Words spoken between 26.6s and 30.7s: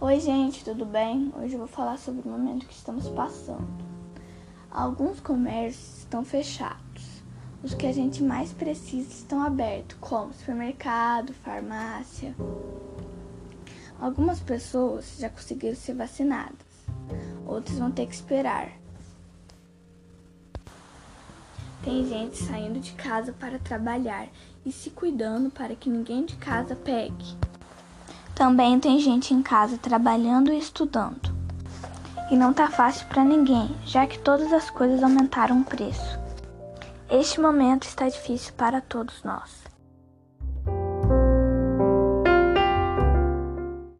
pegue. Também tem gente em casa trabalhando e